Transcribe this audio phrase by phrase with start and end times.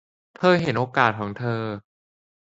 [0.37, 1.61] เธอเห็นโอกาสของเธอ